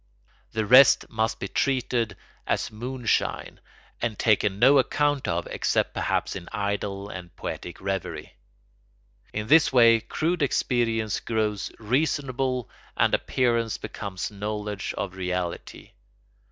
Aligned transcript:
The 0.53 0.65
rest 0.65 1.07
must 1.11 1.39
be 1.39 1.47
treated 1.47 2.17
as 2.47 2.71
moonshine 2.71 3.59
and 4.01 4.17
taken 4.17 4.57
no 4.57 4.79
account 4.79 5.27
of 5.27 5.45
except 5.45 5.93
perhaps 5.93 6.35
in 6.35 6.49
idle 6.51 7.07
and 7.07 7.35
poetic 7.35 7.79
revery. 7.79 8.33
In 9.31 9.45
this 9.45 9.71
way 9.71 9.99
crude 9.99 10.41
experience 10.41 11.19
grows 11.19 11.71
reasonable 11.77 12.67
and 12.97 13.13
appearance 13.13 13.77
becomes 13.77 14.31
knowledge 14.31 14.95
of 14.97 15.13
reality. 15.15 15.91